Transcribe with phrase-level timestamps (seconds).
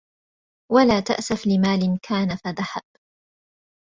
[0.71, 2.83] وَلَا تَأْسَفْ لِمَالٍ كَانَ فَذَهَبَ